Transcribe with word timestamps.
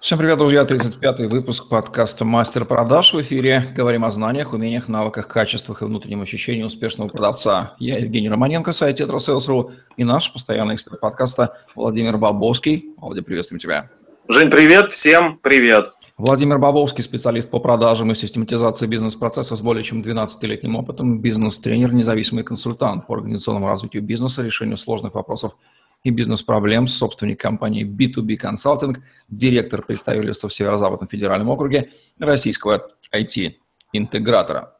Всем 0.00 0.18
привет, 0.18 0.38
друзья! 0.38 0.62
35-й 0.62 1.26
выпуск 1.26 1.68
подкаста 1.68 2.24
«Мастер 2.24 2.64
продаж» 2.64 3.12
в 3.12 3.20
эфире. 3.20 3.66
Говорим 3.76 4.06
о 4.06 4.10
знаниях, 4.10 4.54
умениях, 4.54 4.88
навыках, 4.88 5.28
качествах 5.28 5.82
и 5.82 5.84
внутреннем 5.84 6.22
ощущении 6.22 6.62
успешного 6.62 7.08
продавца. 7.08 7.74
Я 7.78 7.98
Евгений 7.98 8.30
Романенко, 8.30 8.72
сайт 8.72 8.96
Tetrasales.ru 8.96 9.72
и 9.98 10.04
наш 10.04 10.32
постоянный 10.32 10.76
эксперт 10.76 11.00
подкаста 11.00 11.58
Владимир 11.74 12.16
Бобовский. 12.16 12.94
Владимир, 12.96 13.24
приветствуем 13.26 13.58
тебя. 13.58 13.90
Жень, 14.26 14.48
привет! 14.48 14.90
Всем 14.90 15.38
привет! 15.42 15.92
Владимир 16.16 16.58
Бобовский, 16.58 17.04
специалист 17.04 17.50
по 17.50 17.58
продажам 17.58 18.10
и 18.10 18.14
систематизации 18.14 18.86
бизнес-процессов 18.86 19.58
с 19.58 19.60
более 19.60 19.82
чем 19.82 20.00
12-летним 20.00 20.76
опытом, 20.76 21.20
бизнес-тренер, 21.20 21.92
независимый 21.92 22.42
консультант 22.42 23.06
по 23.06 23.16
организационному 23.16 23.66
развитию 23.66 24.02
бизнеса, 24.02 24.42
решению 24.42 24.78
сложных 24.78 25.14
вопросов 25.14 25.56
и 26.02 26.10
бизнес-проблем, 26.10 26.86
собственник 26.86 27.40
компании 27.40 27.84
B2B 27.84 28.38
Consulting, 28.40 28.98
директор 29.28 29.82
представительства 29.82 30.48
в 30.48 30.54
Северо-Западном 30.54 31.08
федеральном 31.08 31.50
округе 31.50 31.90
российского 32.18 32.90
IT-интегратора. 33.12 34.76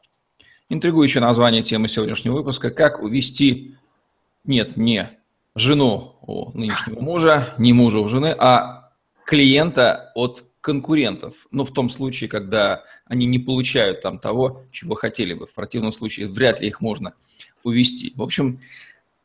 Интригующее 0.69 1.21
название 1.21 1.63
темы 1.63 1.87
сегодняшнего 1.87 2.35
выпуска 2.35 2.71
«Как 2.71 3.01
увести, 3.01 3.75
нет, 4.45 4.77
не 4.77 5.09
жену 5.55 6.15
у 6.21 6.57
нынешнего 6.57 7.01
мужа, 7.01 7.53
не 7.57 7.73
мужа 7.73 7.99
у 7.99 8.07
жены, 8.07 8.33
а 8.37 8.91
клиента 9.25 10.11
от 10.15 10.45
конкурентов. 10.61 11.47
Ну, 11.51 11.65
в 11.65 11.71
том 11.71 11.89
случае, 11.89 12.29
когда 12.29 12.83
они 13.05 13.25
не 13.25 13.39
получают 13.39 14.01
там 14.01 14.19
того, 14.19 14.63
чего 14.71 14.95
хотели 14.95 15.33
бы. 15.33 15.47
В 15.47 15.53
противном 15.53 15.91
случае 15.91 16.27
вряд 16.27 16.61
ли 16.61 16.67
их 16.67 16.81
можно 16.81 17.15
увести. 17.63 18.13
В 18.15 18.21
общем, 18.21 18.61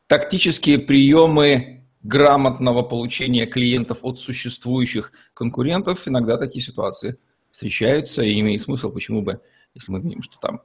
тактические 0.07 0.79
приемы 0.79 1.76
грамотного 2.07 2.83
получения 2.83 3.45
клиентов 3.45 3.99
от 4.01 4.17
существующих 4.19 5.11
конкурентов, 5.33 6.07
иногда 6.07 6.37
такие 6.37 6.63
ситуации 6.63 7.17
встречаются, 7.51 8.23
и 8.23 8.39
имеет 8.39 8.61
смысл, 8.61 8.91
почему 8.91 9.21
бы, 9.21 9.41
если 9.73 9.91
мы 9.91 9.99
видим, 9.99 10.21
что 10.21 10.37
там 10.39 10.61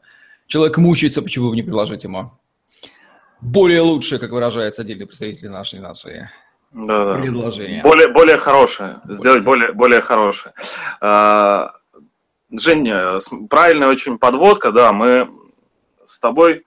человек 0.46 0.78
мучается, 0.78 1.20
почему 1.20 1.50
бы 1.50 1.56
не 1.56 1.62
предложить 1.62 2.04
ему 2.04 2.32
более 3.40 3.80
лучшее, 3.80 4.20
как 4.20 4.30
выражается 4.30 4.82
отдельный 4.82 5.06
представитель 5.06 5.48
нашей 5.48 5.80
нации, 5.80 6.30
да, 6.70 7.04
да. 7.04 7.20
предложение. 7.20 7.82
Более, 7.82 8.08
более 8.08 8.36
хорошее, 8.36 9.00
более. 9.02 9.16
сделать 9.16 9.44
более, 9.44 9.72
более 9.72 10.00
хорошее. 10.00 10.54
А, 11.00 11.72
Женя, 12.50 13.18
правильная 13.50 13.88
очень 13.88 14.18
подводка, 14.18 14.70
да, 14.70 14.92
мы 14.92 15.28
с 16.04 16.20
тобой 16.20 16.64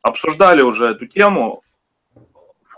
обсуждали 0.00 0.62
уже 0.62 0.86
эту 0.86 1.06
тему 1.06 1.62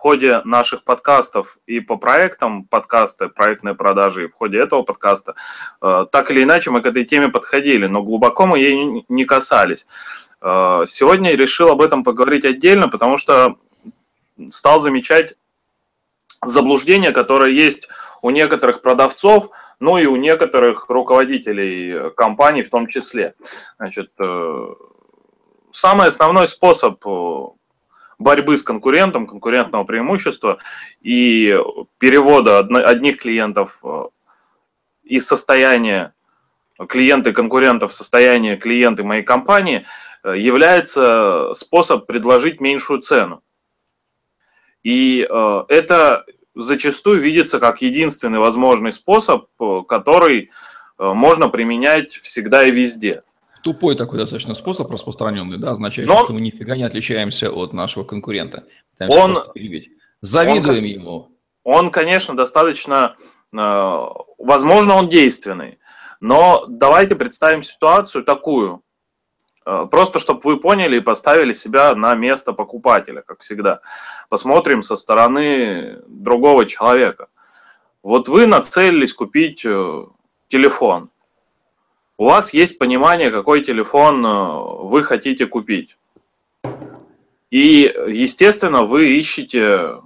ходе 0.04 0.42
наших 0.44 0.84
подкастов 0.84 1.56
и 1.64 1.80
по 1.80 1.96
проектам 1.96 2.64
подкаста, 2.64 3.30
проектной 3.30 3.74
продажи, 3.74 4.24
и 4.24 4.26
в 4.26 4.34
ходе 4.34 4.58
этого 4.58 4.82
подкаста, 4.82 5.34
э, 5.80 6.04
так 6.12 6.30
или 6.30 6.42
иначе 6.42 6.70
мы 6.70 6.82
к 6.82 6.86
этой 6.86 7.04
теме 7.04 7.28
подходили, 7.28 7.86
но 7.86 8.02
глубоко 8.02 8.44
мы 8.44 8.58
ей 8.58 9.06
не 9.08 9.24
касались. 9.24 9.86
Э, 10.42 10.84
сегодня 10.86 11.34
решил 11.34 11.70
об 11.70 11.80
этом 11.80 12.04
поговорить 12.04 12.44
отдельно, 12.44 12.90
потому 12.90 13.16
что 13.16 13.56
стал 14.50 14.78
замечать 14.78 15.36
заблуждение, 16.44 17.12
которое 17.12 17.52
есть 17.52 17.88
у 18.20 18.28
некоторых 18.28 18.82
продавцов, 18.82 19.48
ну 19.80 19.96
и 19.96 20.04
у 20.04 20.16
некоторых 20.16 20.90
руководителей 20.90 22.10
компаний 22.14 22.62
в 22.62 22.68
том 22.68 22.88
числе. 22.88 23.32
Значит, 23.78 24.10
э, 24.18 24.66
самый 25.72 26.08
основной 26.08 26.46
способ 26.46 27.00
борьбы 28.24 28.56
с 28.56 28.62
конкурентом, 28.62 29.26
конкурентного 29.26 29.84
преимущества 29.84 30.58
и 31.02 31.56
перевода 31.98 32.58
одних 32.58 33.18
клиентов 33.18 33.78
э, 33.84 34.06
из 35.04 35.26
состояния 35.26 36.14
клиенты 36.88 37.32
конкурентов 37.32 37.92
в 37.92 37.94
состояние 37.94 38.56
клиенты 38.56 39.04
моей 39.04 39.22
компании 39.22 39.84
э, 40.24 40.34
является 40.38 41.52
способ 41.54 42.06
предложить 42.06 42.60
меньшую 42.60 43.00
цену. 43.00 43.42
И 44.82 45.26
э, 45.28 45.64
это 45.68 46.24
зачастую 46.54 47.20
видится 47.20 47.60
как 47.60 47.82
единственный 47.82 48.38
возможный 48.38 48.92
способ, 48.92 49.48
который 49.88 50.50
можно 50.98 51.48
применять 51.48 52.12
всегда 52.12 52.62
и 52.62 52.70
везде 52.70 53.22
тупой 53.64 53.96
такой 53.96 54.18
достаточно 54.18 54.54
способ 54.54 54.90
распространенный, 54.90 55.58
да, 55.58 55.72
означающий, 55.72 56.12
Но... 56.12 56.22
что 56.22 56.34
мы 56.34 56.40
нифига 56.40 56.76
не 56.76 56.84
отличаемся 56.84 57.50
от 57.50 57.72
нашего 57.72 58.04
конкурента. 58.04 58.64
Он... 59.00 59.38
Завидуем 60.20 60.84
он, 60.84 60.84
ему. 60.84 61.28
Он, 61.64 61.90
конечно, 61.90 62.36
достаточно, 62.36 63.16
э, 63.52 63.98
возможно, 64.38 64.94
он 64.94 65.08
действенный. 65.08 65.78
Но 66.20 66.64
давайте 66.68 67.14
представим 67.14 67.62
ситуацию 67.62 68.24
такую. 68.24 68.82
Э, 69.66 69.86
просто, 69.90 70.18
чтобы 70.18 70.40
вы 70.44 70.60
поняли 70.60 70.96
и 70.96 71.00
поставили 71.00 71.52
себя 71.52 71.94
на 71.94 72.14
место 72.14 72.52
покупателя, 72.52 73.22
как 73.22 73.40
всегда. 73.40 73.80
Посмотрим 74.28 74.82
со 74.82 74.96
стороны 74.96 76.02
другого 76.06 76.64
человека. 76.64 77.28
Вот 78.02 78.28
вы 78.28 78.46
нацелились 78.46 79.14
купить 79.14 79.64
э, 79.64 80.04
телефон 80.48 81.10
у 82.16 82.26
вас 82.26 82.54
есть 82.54 82.78
понимание, 82.78 83.30
какой 83.30 83.62
телефон 83.64 84.24
э, 84.24 84.84
вы 84.84 85.02
хотите 85.02 85.46
купить. 85.46 85.96
И, 87.50 87.92
естественно, 88.08 88.82
вы 88.84 89.16
ищете 89.18 89.60
э, 89.60 90.00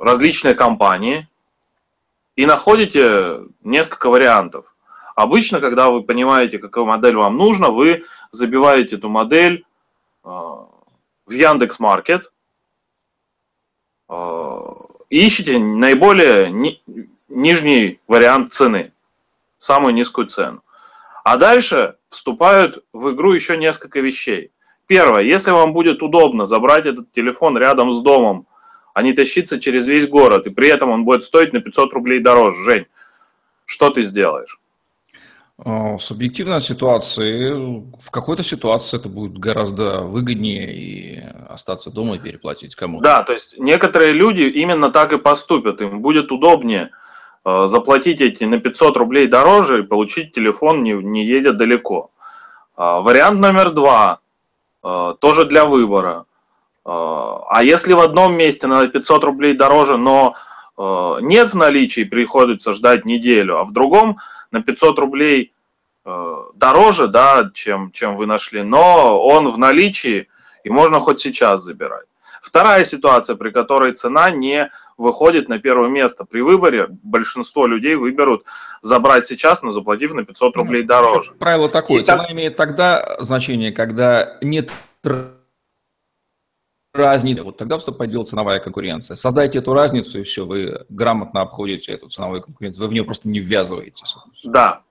различные 0.00 0.54
компании 0.54 1.28
и 2.36 2.46
находите 2.46 3.42
несколько 3.62 4.10
вариантов. 4.10 4.74
Обычно, 5.14 5.60
когда 5.60 5.90
вы 5.90 6.02
понимаете, 6.02 6.58
какую 6.58 6.86
модель 6.86 7.16
вам 7.16 7.36
нужно, 7.36 7.70
вы 7.70 8.04
забиваете 8.30 8.96
эту 8.96 9.08
модель 9.08 9.64
э, 10.24 10.28
в 10.28 11.30
Яндекс 11.30 11.78
Маркет 11.78 12.32
ищете 15.08 15.58
наиболее 15.58 16.50
ни, 16.50 16.82
нижний 17.28 18.00
вариант 18.08 18.52
цены 18.52 18.92
самую 19.60 19.94
низкую 19.94 20.26
цену. 20.26 20.62
А 21.22 21.36
дальше 21.36 21.96
вступают 22.08 22.82
в 22.92 23.12
игру 23.12 23.32
еще 23.32 23.56
несколько 23.56 24.00
вещей. 24.00 24.50
Первое, 24.86 25.22
если 25.22 25.52
вам 25.52 25.72
будет 25.72 26.02
удобно 26.02 26.46
забрать 26.46 26.86
этот 26.86 27.12
телефон 27.12 27.56
рядом 27.58 27.92
с 27.92 28.00
домом, 28.00 28.46
а 28.94 29.02
не 29.02 29.12
тащиться 29.12 29.60
через 29.60 29.86
весь 29.86 30.08
город, 30.08 30.46
и 30.46 30.50
при 30.50 30.68
этом 30.68 30.90
он 30.90 31.04
будет 31.04 31.22
стоить 31.22 31.52
на 31.52 31.60
500 31.60 31.92
рублей 31.92 32.20
дороже, 32.20 32.62
Жень, 32.64 32.86
что 33.66 33.90
ты 33.90 34.02
сделаешь? 34.02 34.58
А, 35.58 35.98
субъективная 35.98 36.60
ситуация. 36.60 37.54
В 37.54 38.10
какой-то 38.10 38.42
ситуации 38.42 38.96
это 38.96 39.08
будет 39.10 39.38
гораздо 39.38 40.00
выгоднее 40.00 40.74
и 40.74 41.22
остаться 41.48 41.90
дома 41.90 42.16
и 42.16 42.18
переплатить 42.18 42.74
кому-то. 42.74 43.04
Да, 43.04 43.22
то 43.22 43.34
есть 43.34 43.58
некоторые 43.58 44.12
люди 44.12 44.42
именно 44.42 44.90
так 44.90 45.12
и 45.12 45.18
поступят. 45.18 45.82
Им 45.82 46.00
будет 46.00 46.32
удобнее 46.32 46.90
Э, 46.90 46.99
заплатить 47.44 48.20
эти 48.20 48.44
на 48.44 48.58
500 48.58 48.96
рублей 48.96 49.26
дороже 49.26 49.80
и 49.80 49.82
получить 49.82 50.32
телефон 50.32 50.82
не, 50.82 50.92
не 50.92 51.24
едя 51.24 51.52
далеко. 51.52 52.10
А, 52.76 53.00
вариант 53.00 53.40
номер 53.40 53.72
два, 53.72 54.20
э, 54.82 55.14
тоже 55.20 55.44
для 55.44 55.66
выбора. 55.66 56.24
Э, 56.86 56.90
а 56.90 57.60
если 57.62 57.92
в 57.92 58.00
одном 58.00 58.34
месте 58.34 58.66
на 58.66 58.86
500 58.88 59.24
рублей 59.24 59.54
дороже, 59.54 59.96
но 59.98 60.34
нет 61.20 61.50
в 61.50 61.56
наличии, 61.56 62.04
приходится 62.04 62.72
ждать 62.72 63.04
неделю, 63.04 63.58
а 63.58 63.64
в 63.64 63.72
другом 63.72 64.16
на 64.50 64.62
500 64.62 64.98
рублей 64.98 65.52
дороже, 66.54 67.08
да, 67.08 67.50
чем, 67.52 67.90
чем 67.90 68.16
вы 68.16 68.24
нашли, 68.24 68.62
но 68.62 69.22
он 69.22 69.50
в 69.50 69.58
наличии, 69.58 70.28
и 70.64 70.70
можно 70.70 70.98
хоть 70.98 71.20
сейчас 71.20 71.60
забирать. 71.60 72.06
Вторая 72.40 72.84
ситуация, 72.84 73.36
при 73.36 73.50
которой 73.50 73.92
цена 73.92 74.30
не 74.30 74.70
выходит 74.96 75.48
на 75.48 75.58
первое 75.58 75.88
место. 75.88 76.24
При 76.24 76.40
выборе 76.40 76.88
большинство 77.02 77.66
людей 77.66 77.94
выберут 77.94 78.44
забрать 78.82 79.26
сейчас, 79.26 79.62
но 79.62 79.70
заплатив 79.70 80.14
на 80.14 80.24
500 80.24 80.56
ну, 80.56 80.62
рублей 80.62 80.82
дороже. 80.82 81.32
Правило 81.38 81.68
такое. 81.68 82.02
И 82.02 82.04
цена 82.04 82.24
так... 82.24 82.32
имеет 82.32 82.56
тогда 82.56 83.16
значение, 83.20 83.72
когда 83.72 84.38
нет 84.40 84.70
разницы. 86.92 87.42
Вот 87.42 87.56
тогда 87.56 87.78
вступает 87.78 88.10
в 88.10 88.12
дело 88.12 88.24
ценовая 88.24 88.58
конкуренция. 88.58 89.16
Создайте 89.16 89.58
эту 89.58 89.72
разницу, 89.72 90.20
и 90.20 90.22
все, 90.22 90.44
вы 90.44 90.84
грамотно 90.88 91.42
обходите 91.42 91.92
эту 91.92 92.08
ценовую 92.08 92.42
конкуренцию. 92.42 92.82
Вы 92.82 92.88
в 92.88 92.92
нее 92.92 93.04
просто 93.04 93.28
не 93.28 93.40
ввязываетесь. 93.40 94.16
Да. 94.44 94.82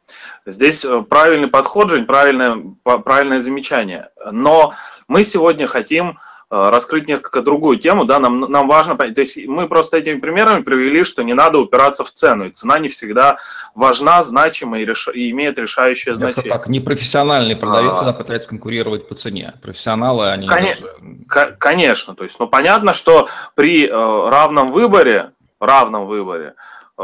Здесь 0.45 0.85
э, 0.85 1.01
правильный 1.01 1.49
подход, 1.49 1.89
Жень, 1.89 2.05
правильное, 2.05 2.57
правильное 2.83 3.41
замечание. 3.41 4.09
Но 4.31 4.73
мы 5.07 5.23
сегодня 5.23 5.67
хотим 5.67 6.17
раскрыть 6.49 7.07
несколько 7.07 7.41
другую 7.41 7.77
тему, 7.77 8.05
да, 8.05 8.19
нам, 8.19 8.39
нам 8.39 8.67
важно 8.67 8.95
понять, 8.95 9.15
то 9.15 9.21
есть 9.21 9.37
мы 9.47 9.67
просто 9.67 9.97
этими 9.97 10.19
примерами 10.19 10.63
привели, 10.63 11.03
что 11.03 11.23
не 11.23 11.33
надо 11.33 11.59
упираться 11.59 12.03
в 12.03 12.11
цену, 12.11 12.47
и 12.47 12.51
цена 12.51 12.79
не 12.79 12.87
всегда 12.89 13.37
важна, 13.75 14.23
значима 14.23 14.79
и, 14.79 14.85
реш... 14.85 15.09
и 15.13 15.29
имеет 15.29 15.59
решающее 15.59 16.15
значение. 16.15 16.51
так, 16.51 16.67
непрофессиональный 16.67 17.55
продавец 17.55 17.97
а... 18.01 18.13
пытается 18.13 18.49
конкурировать 18.49 19.07
по 19.07 19.15
цене, 19.15 19.53
профессионалы 19.61 20.29
они... 20.29 20.47
Кон... 20.47 20.57
Даже... 20.63 21.55
Конечно, 21.59 22.15
то 22.15 22.23
есть, 22.23 22.39
ну, 22.39 22.47
понятно, 22.47 22.93
что 22.93 23.29
при 23.55 23.85
э, 23.87 23.89
равном 23.91 24.67
выборе, 24.67 25.31
равном 25.59 26.07
выборе, 26.07 26.55
э, 26.97 27.01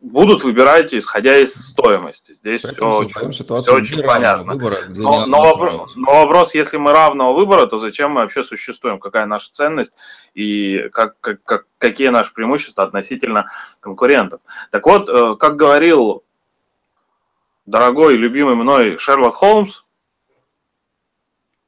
будут 0.00 0.44
выбирать, 0.44 0.94
исходя 0.94 1.36
из 1.36 1.54
стоимости. 1.54 2.32
Здесь 2.32 2.62
все 2.62 2.84
очень, 2.84 3.32
все 3.32 3.74
очень 3.74 4.02
понятно. 4.02 4.52
Выбора, 4.52 4.84
но, 4.88 5.26
но, 5.26 5.42
вопрос, 5.42 5.96
но 5.96 6.24
вопрос, 6.24 6.54
если 6.54 6.76
мы 6.76 6.92
равного 6.92 7.32
выбора, 7.32 7.66
то 7.66 7.78
зачем 7.78 8.12
мы 8.12 8.20
вообще 8.20 8.44
существуем? 8.44 9.00
Какая 9.00 9.26
наша 9.26 9.50
ценность 9.50 9.94
и 10.34 10.88
как, 10.92 11.18
как, 11.20 11.42
как, 11.42 11.66
какие 11.78 12.08
наши 12.08 12.32
преимущества 12.32 12.84
относительно 12.84 13.50
конкурентов? 13.80 14.40
Так 14.70 14.86
вот, 14.86 15.08
э, 15.08 15.36
как 15.36 15.56
говорил 15.56 16.22
дорогой 17.66 18.14
и 18.14 18.18
любимый 18.18 18.54
мной 18.54 18.98
Шерлок 18.98 19.34
Холмс, 19.34 19.82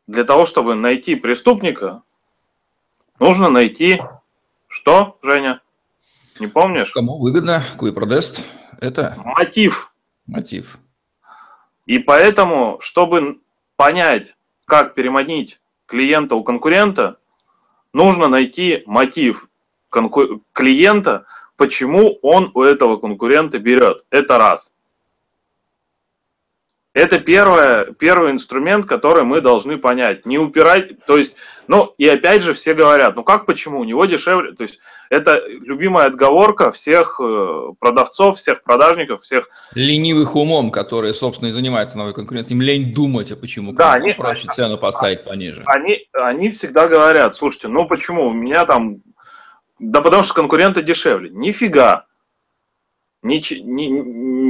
для 0.06 0.24
того, 0.24 0.44
чтобы 0.44 0.74
найти 0.74 1.14
преступника, 1.14 2.02
нужно 3.20 3.48
найти 3.48 4.02
что, 4.66 5.18
Женя? 5.22 5.62
Не 6.40 6.46
помнишь? 6.48 6.92
Кому 6.92 7.18
выгодно, 7.18 7.62
куи 7.76 7.92
продаст. 7.92 8.42
Это 8.80 9.14
мотив. 9.24 9.92
Мотив. 10.26 10.78
И 11.86 11.98
поэтому, 11.98 12.78
чтобы 12.80 13.40
понять, 13.76 14.36
как 14.64 14.94
переманить 14.94 15.60
клиента 15.86 16.34
у 16.36 16.42
конкурента, 16.42 17.18
нужно 17.92 18.28
найти 18.28 18.82
мотив 18.86 19.48
конку- 19.90 20.42
клиента, 20.52 21.26
почему 21.56 22.18
он 22.22 22.50
у 22.54 22.62
этого 22.62 22.96
конкурента 22.96 23.58
берет. 23.58 24.04
Это 24.10 24.38
раз. 24.38 24.72
Это 26.92 27.20
первое, 27.20 27.92
первый 27.92 28.32
инструмент, 28.32 28.84
который 28.84 29.22
мы 29.22 29.40
должны 29.40 29.78
понять. 29.78 30.26
Не 30.26 30.38
упирать, 30.38 31.04
то 31.06 31.16
есть, 31.16 31.36
ну 31.68 31.94
и 31.98 32.08
опять 32.08 32.42
же 32.42 32.52
все 32.52 32.74
говорят, 32.74 33.14
ну 33.14 33.22
как 33.22 33.46
почему, 33.46 33.78
у 33.78 33.84
него 33.84 34.06
дешевле, 34.06 34.52
то 34.54 34.64
есть 34.64 34.80
это 35.08 35.40
любимая 35.46 36.08
отговорка 36.08 36.72
всех 36.72 37.20
э, 37.22 37.72
продавцов, 37.78 38.38
всех 38.38 38.64
продажников, 38.64 39.22
всех... 39.22 39.48
Ленивых 39.76 40.34
умом, 40.34 40.72
которые, 40.72 41.14
собственно, 41.14 41.50
и 41.50 41.52
занимаются 41.52 41.96
новой 41.96 42.12
конкуренцией, 42.12 42.56
им 42.56 42.62
лень 42.62 42.92
думать, 42.92 43.30
а 43.30 43.36
почему. 43.36 43.72
Да, 43.72 43.92
они, 43.92 44.12
проще 44.14 44.48
цену 44.52 44.76
поставить 44.76 45.24
пониже. 45.24 45.62
Они, 45.66 46.08
они 46.12 46.50
всегда 46.50 46.88
говорят, 46.88 47.36
слушайте, 47.36 47.68
ну 47.68 47.86
почему, 47.86 48.26
у 48.26 48.32
меня 48.32 48.64
там... 48.64 48.96
Да 49.78 50.00
потому 50.00 50.24
что 50.24 50.34
конкуренты 50.34 50.82
дешевле. 50.82 51.30
Нифига. 51.30 52.06
Не, 53.22 53.40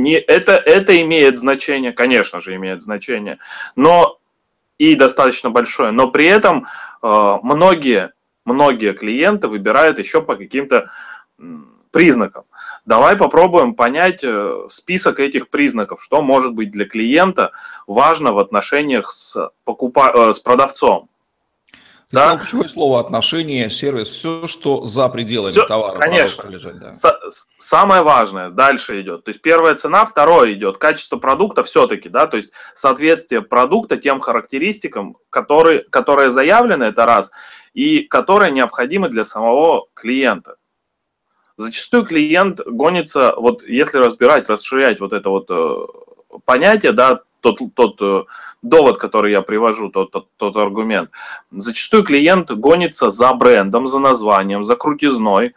не, 0.03 0.15
это, 0.15 0.53
это 0.53 1.01
имеет 1.03 1.39
значение, 1.39 1.93
конечно 1.93 2.41
же, 2.41 2.55
имеет 2.57 2.83
значение, 2.83 3.39
но 3.77 4.19
и 4.79 4.95
достаточно 4.95 5.51
большое, 5.51 5.91
но 5.91 6.11
при 6.11 6.27
этом 6.27 6.67
э, 7.03 7.37
многие, 7.43 8.13
многие 8.45 8.95
клиенты 8.95 9.49
выбирают 9.49 9.99
еще 9.99 10.23
по 10.23 10.37
каким-то 10.37 10.91
признакам. 11.91 12.45
Давай 12.87 13.17
попробуем 13.17 13.75
понять 13.75 14.25
э, 14.25 14.67
список 14.69 15.21
этих 15.21 15.51
признаков, 15.51 16.03
что 16.03 16.23
может 16.23 16.55
быть 16.55 16.71
для 16.71 16.87
клиента 16.87 17.53
важно 17.87 18.33
в 18.33 18.39
отношениях 18.39 19.11
с, 19.11 19.51
покупа... 19.65 20.13
Э, 20.15 20.33
с 20.33 20.41
продавцом. 20.41 21.10
Ты 22.11 22.17
да? 22.17 22.23
сказал 22.23 22.39
ключевое 22.39 22.69
слово 22.69 23.01
отношения, 23.01 23.71
сервис, 23.71 24.09
все, 24.09 24.49
что 24.49 24.85
за 24.85 25.09
пределами 25.09 25.51
все, 25.51 25.65
товара. 25.65 25.97
Конечно. 25.97 26.49
Лежать, 26.49 26.81
да. 26.81 26.93
С- 26.93 27.47
самое 27.57 28.03
важное 28.03 28.51
дальше 28.51 29.01
идет. 29.01 29.23
То 29.23 29.29
есть 29.31 29.41
первая 29.41 29.77
цена, 29.77 30.05
второе 30.05 30.53
идет 30.55 30.79
качество 30.79 31.19
продукта 31.19 31.63
все-таки, 31.63 32.09
да, 32.09 32.27
то 32.27 32.37
есть 32.37 32.53
соответствие 32.75 33.43
продукта 33.43 33.97
тем 33.97 34.19
характеристикам, 34.19 35.19
которые, 35.31 35.85
которые 35.85 36.31
заявлены, 36.31 36.85
это 36.85 37.07
раз, 37.07 37.31
и 37.75 38.01
которые 38.01 38.51
необходимы 38.51 39.09
для 39.09 39.23
самого 39.23 39.87
клиента. 39.95 40.57
Зачастую 41.57 42.05
клиент 42.07 42.61
гонится, 42.67 43.35
вот 43.37 43.63
если 43.63 43.99
разбирать, 43.99 44.49
расширять 44.49 44.99
вот 44.99 45.13
это 45.13 45.31
вот 45.31 45.47
э, 45.49 45.77
понятие, 46.45 46.91
да, 46.91 47.21
тот, 47.41 47.61
тот 47.75 47.97
э, 48.01 48.25
довод, 48.63 48.99
который 48.99 49.33
я 49.33 49.43
привожу, 49.43 49.89
тот, 49.89 50.11
тот, 50.11 50.29
тот 50.37 50.57
аргумент. 50.57 51.11
Зачастую 51.51 52.05
клиент 52.05 52.51
гонится 52.51 53.11
за 53.11 53.33
брендом, 53.35 53.87
за 53.87 53.99
названием, 53.99 54.65
за 54.65 54.77
крутизной, 54.77 55.55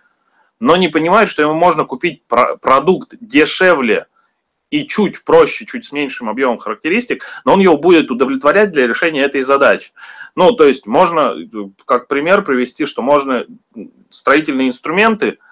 но 0.59 0.75
не 0.75 0.87
понимает, 0.87 1.29
что 1.29 1.41
ему 1.41 1.53
можно 1.53 1.85
купить 1.85 2.23
продукт 2.27 3.15
дешевле 3.19 4.07
и 4.69 4.87
чуть 4.87 5.23
проще, 5.23 5.65
чуть 5.65 5.85
с 5.85 5.91
меньшим 5.91 6.29
объемом 6.29 6.57
характеристик, 6.57 7.23
но 7.45 7.53
он 7.53 7.59
его 7.59 7.77
будет 7.77 8.09
удовлетворять 8.09 8.71
для 8.71 8.87
решения 8.87 9.23
этой 9.23 9.41
задачи. 9.41 9.91
Ну, 10.35 10.51
то 10.51 10.65
есть 10.65 10.87
можно, 10.87 11.35
как 11.85 12.07
пример 12.07 12.43
привести, 12.43 12.85
что 12.85 13.01
можно 13.01 13.45
строительные 14.09 14.69
инструменты– 14.69 15.37
Э, 15.47 15.51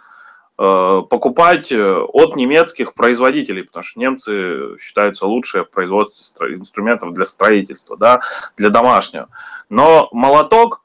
покупать 1.09 1.71
э, 1.71 1.97
от 1.97 2.35
немецких 2.35 2.93
производителей, 2.93 3.63
потому 3.63 3.83
что 3.83 3.99
немцы 3.99 4.77
считаются 4.79 5.25
лучшие 5.25 5.63
в 5.63 5.71
производстве 5.71 6.53
инструментов 6.53 7.13
для 7.13 7.25
строительства, 7.25 7.97
да, 7.97 8.21
для 8.57 8.69
домашнего. 8.69 9.29
Но 9.69 10.09
молоток 10.11 10.83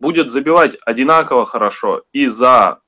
будет 0.00 0.30
забивать 0.30 0.76
одинаково 0.84 1.46
хорошо 1.46 2.02
и 2.12 2.26
за 2.26 2.80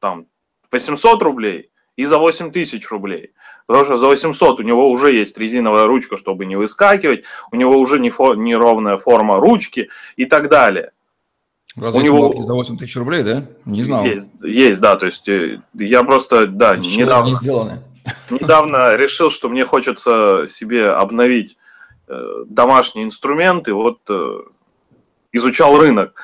там, 0.00 0.26
800 0.70 1.22
рублей, 1.22 1.70
и 1.96 2.04
за 2.04 2.18
8 2.18 2.52
тысяч 2.52 2.88
рублей. 2.90 3.32
Потому 3.66 3.84
что 3.84 3.96
за 3.96 4.06
800 4.08 4.60
у 4.60 4.62
него 4.62 4.90
уже 4.90 5.12
есть 5.12 5.38
резиновая 5.38 5.86
ручка, 5.86 6.16
чтобы 6.16 6.46
не 6.46 6.56
выскакивать, 6.56 7.24
у 7.50 7.56
него 7.56 7.78
уже 7.78 7.98
не, 7.98 8.10
фо, 8.10 8.34
не 8.34 8.54
ровная 8.54 8.98
форма 8.98 9.40
ручки 9.40 9.88
и 10.16 10.26
так 10.26 10.48
далее. 10.48 10.92
Разве 11.80 12.00
у 12.00 12.04
него 12.04 12.42
за 12.42 12.54
8 12.54 12.78
тысяч 12.78 12.96
рублей, 12.96 13.22
да? 13.22 13.46
Не 13.64 13.82
знал. 13.84 14.04
Есть, 14.04 14.30
есть, 14.42 14.80
да, 14.80 14.96
то 14.96 15.06
есть 15.06 15.28
э, 15.28 15.60
я 15.74 16.02
просто, 16.02 16.46
да, 16.46 16.74
Еще 16.74 17.02
недавно, 17.02 17.40
не 17.42 17.78
недавно 18.40 18.94
решил, 18.96 19.30
что 19.30 19.48
мне 19.48 19.64
хочется 19.64 20.44
себе 20.48 20.90
обновить 20.90 21.56
э, 22.08 22.44
домашние 22.46 23.04
инструменты, 23.04 23.74
вот 23.74 23.98
э, 24.08 24.40
изучал 25.32 25.78
рынок. 25.78 26.14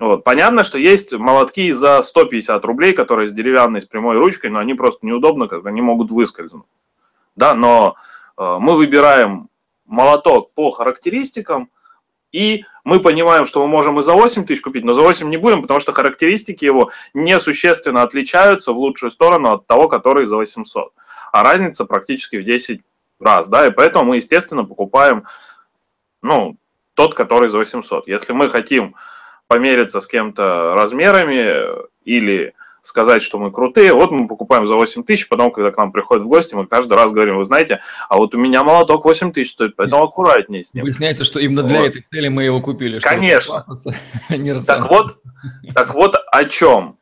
Вот. 0.00 0.24
Понятно, 0.24 0.64
что 0.64 0.78
есть 0.78 1.12
молотки 1.14 1.70
за 1.70 2.00
150 2.02 2.64
рублей, 2.64 2.92
которые 2.92 3.28
с 3.28 3.32
деревянной, 3.32 3.82
с 3.82 3.86
прямой 3.86 4.18
ручкой, 4.18 4.50
но 4.50 4.58
они 4.58 4.74
просто 4.74 5.06
неудобно, 5.06 5.48
как 5.48 5.66
они 5.66 5.80
могут 5.80 6.10
выскользнуть. 6.10 6.66
Да, 7.36 7.54
но 7.54 7.96
э, 8.38 8.56
мы 8.60 8.74
выбираем 8.76 9.48
молоток 9.86 10.52
по 10.54 10.70
характеристикам, 10.70 11.70
и 12.32 12.64
мы 12.84 13.00
понимаем, 13.00 13.46
что 13.46 13.62
мы 13.62 13.68
можем 13.68 13.98
и 13.98 14.02
за 14.02 14.12
8 14.12 14.44
тысяч 14.44 14.60
купить, 14.60 14.84
но 14.84 14.92
за 14.94 15.02
8 15.02 15.28
не 15.28 15.38
будем, 15.38 15.62
потому 15.62 15.80
что 15.80 15.92
характеристики 15.92 16.64
его 16.64 16.90
несущественно 17.14 18.02
отличаются 18.02 18.72
в 18.72 18.78
лучшую 18.78 19.10
сторону 19.10 19.52
от 19.52 19.66
того, 19.66 19.88
который 19.88 20.26
за 20.26 20.36
800. 20.36 20.92
А 21.32 21.42
разница 21.42 21.86
практически 21.86 22.36
в 22.36 22.44
10 22.44 22.82
раз, 23.20 23.48
да, 23.48 23.66
и 23.66 23.70
поэтому 23.70 24.04
мы, 24.04 24.16
естественно, 24.16 24.64
покупаем, 24.64 25.24
ну, 26.22 26.56
тот, 26.94 27.14
который 27.14 27.48
за 27.48 27.58
800. 27.58 28.06
Если 28.06 28.32
мы 28.32 28.48
хотим 28.48 28.94
помериться 29.46 30.00
с 30.00 30.06
кем-то 30.06 30.74
размерами 30.74 31.66
или 32.04 32.54
сказать, 32.84 33.22
что 33.22 33.38
мы 33.38 33.50
крутые. 33.50 33.94
Вот 33.94 34.10
мы 34.10 34.28
покупаем 34.28 34.66
за 34.66 34.74
8 34.74 35.04
тысяч, 35.04 35.28
потом, 35.28 35.50
когда 35.50 35.70
к 35.70 35.76
нам 35.78 35.90
приходят 35.90 36.22
в 36.22 36.28
гости, 36.28 36.54
мы 36.54 36.66
каждый 36.66 36.94
раз 36.94 37.12
говорим, 37.12 37.38
вы 37.38 37.44
знаете, 37.44 37.80
а 38.08 38.16
вот 38.18 38.34
у 38.34 38.38
меня 38.38 38.62
молоток 38.62 39.04
8 39.04 39.32
тысяч 39.32 39.52
стоит, 39.52 39.74
поэтому 39.74 40.02
аккуратнее 40.02 40.62
с 40.62 40.74
ним. 40.74 40.84
Выясняется, 40.84 41.24
что 41.24 41.40
именно 41.40 41.62
для 41.62 41.80
вот. 41.80 41.86
этой 41.88 42.06
цели 42.10 42.28
мы 42.28 42.44
его 42.44 42.60
купили. 42.60 42.98
Конечно. 42.98 43.64
Так 44.66 44.90
вот, 44.90 45.18
так 45.74 45.94
вот 45.94 46.16
о 46.30 46.44
чем? 46.44 46.98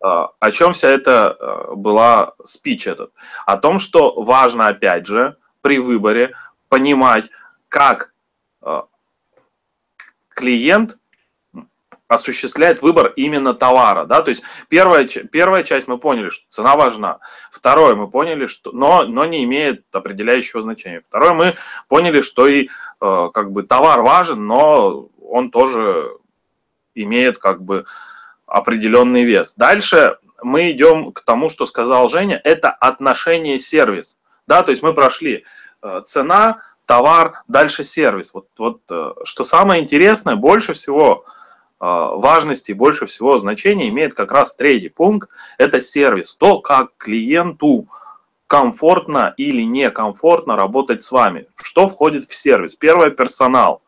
А, 0.00 0.30
о 0.38 0.50
чем 0.50 0.72
вся 0.72 0.88
эта 0.88 1.30
а, 1.30 1.74
была 1.74 2.34
спич 2.44 2.86
этот? 2.86 3.12
О 3.46 3.56
том, 3.56 3.78
что 3.78 4.22
важно, 4.22 4.66
опять 4.66 5.06
же, 5.06 5.36
при 5.60 5.78
выборе 5.78 6.34
понимать, 6.68 7.30
как 7.68 8.12
а, 8.60 8.84
клиент 10.28 10.98
осуществляет 12.08 12.82
выбор 12.82 13.12
именно 13.16 13.54
товара, 13.54 14.04
да, 14.04 14.22
то 14.22 14.28
есть 14.28 14.42
первая, 14.68 15.06
первая 15.06 15.62
часть 15.62 15.88
мы 15.88 15.98
поняли, 15.98 16.28
что 16.28 16.44
цена 16.48 16.76
важна, 16.76 17.18
второе 17.50 17.94
мы 17.94 18.08
поняли, 18.08 18.46
что, 18.46 18.72
но, 18.72 19.04
но 19.04 19.24
не 19.24 19.44
имеет 19.44 19.84
определяющего 19.92 20.60
значения, 20.60 21.00
второе 21.00 21.32
мы 21.32 21.54
поняли, 21.88 22.20
что 22.20 22.46
и 22.46 22.68
э, 23.00 23.28
как 23.32 23.52
бы 23.52 23.62
товар 23.62 24.02
важен, 24.02 24.46
но 24.46 25.08
он 25.22 25.50
тоже 25.50 26.10
имеет 26.94 27.38
как 27.38 27.62
бы 27.62 27.86
определенный 28.46 29.24
вес. 29.24 29.54
Дальше 29.54 30.18
мы 30.42 30.70
идем 30.70 31.12
к 31.12 31.22
тому, 31.22 31.48
что 31.48 31.64
сказал 31.64 32.08
Женя, 32.08 32.40
это 32.44 32.70
отношение 32.70 33.58
сервис, 33.58 34.18
да, 34.46 34.62
то 34.62 34.70
есть 34.70 34.82
мы 34.82 34.92
прошли 34.92 35.44
э, 35.82 36.02
цена, 36.04 36.60
товар, 36.86 37.42
дальше 37.48 37.82
сервис. 37.82 38.34
Вот, 38.34 38.48
вот 38.58 38.82
э, 38.90 39.12
что 39.24 39.44
самое 39.44 39.82
интересное, 39.82 40.36
больше 40.36 40.74
всего 40.74 41.24
а, 41.80 42.14
важности, 42.14 42.72
больше 42.72 43.06
всего 43.06 43.38
значения 43.38 43.88
имеет 43.88 44.14
как 44.14 44.32
раз 44.32 44.54
третий 44.54 44.88
пункт, 44.88 45.30
это 45.58 45.80
сервис, 45.80 46.36
то, 46.36 46.60
как 46.60 46.96
клиенту 46.96 47.88
комфортно 48.46 49.34
или 49.36 49.62
некомфортно 49.62 50.56
работать 50.56 51.02
с 51.02 51.10
вами. 51.10 51.46
Что 51.56 51.88
входит 51.88 52.24
в 52.24 52.34
сервис? 52.34 52.76
Первое– 52.76 53.10
персонал. 53.10 53.82